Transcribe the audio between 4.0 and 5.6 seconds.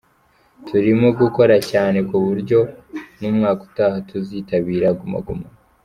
tuzitabira Guma Guma.